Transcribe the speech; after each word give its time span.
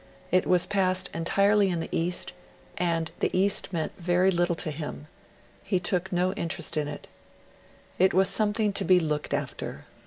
It 0.31 0.47
was 0.47 0.65
passed 0.65 1.11
entirely 1.13 1.69
in 1.69 1.79
the 1.79 1.87
East; 1.91 2.33
and 2.75 3.11
the 3.19 3.29
East 3.37 3.71
meant 3.71 3.91
very 3.99 4.31
little 4.31 4.55
to 4.55 4.71
him; 4.71 5.05
he 5.61 5.79
took 5.79 6.11
no 6.11 6.33
interest 6.33 6.75
in 6.75 6.87
it. 6.87 7.07
It 7.99 8.11
was 8.11 8.27
something 8.27 8.73
to 8.73 8.83
be 8.83 8.99
looked 8.99 9.31
after. 9.31 9.85